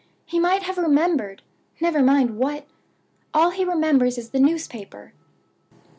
[0.25, 1.43] He might have remembered
[1.79, 2.65] never mind what!
[3.35, 5.13] All he remembers is the newspaper."